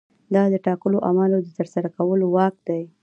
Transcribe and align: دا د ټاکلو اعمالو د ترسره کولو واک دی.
دا 0.33 0.43
د 0.53 0.55
ټاکلو 0.65 0.97
اعمالو 1.07 1.37
د 1.41 1.49
ترسره 1.57 1.89
کولو 1.97 2.25
واک 2.35 2.55
دی. 2.67 2.81